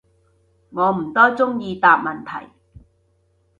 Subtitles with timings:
[0.71, 2.49] 我唔多中意答問題